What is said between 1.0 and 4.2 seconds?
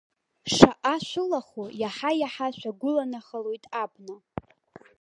шәылахо, иаҳа-иаҳа шәагәыланахалоит абна.